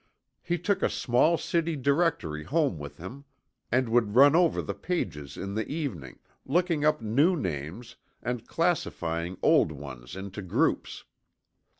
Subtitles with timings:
[0.41, 3.23] He took a small City Directory home with him,
[3.71, 9.37] and would run over the pages in the evening, looking up new names, and classifying
[9.43, 11.03] old ones into groups.